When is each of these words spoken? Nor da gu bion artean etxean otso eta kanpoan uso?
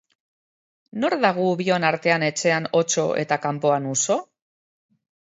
Nor 1.03 1.15
da 1.25 1.31
gu 1.35 1.45
bion 1.61 1.87
artean 1.91 2.27
etxean 2.31 2.69
otso 2.83 3.07
eta 3.27 3.41
kanpoan 3.47 3.91
uso? 3.97 4.21